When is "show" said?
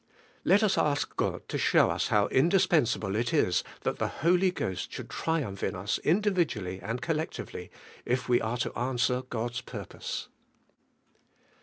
1.59-1.91